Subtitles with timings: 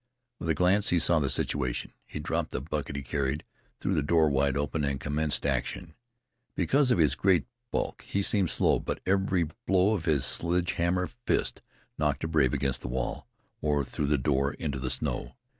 [0.39, 1.93] With a glance he saw the situation.
[2.07, 3.43] He dropped the bucket he carried,
[3.79, 5.93] threw the door wide open and commenced action.
[6.55, 11.05] Because of his great bulk he seemed slow, but every blow of his sledge hammer
[11.27, 11.61] fist
[11.99, 13.27] knocked a brave against the wall,
[13.61, 15.35] or through the door into the snow.